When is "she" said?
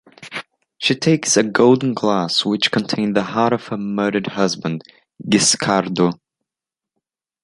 0.79-0.95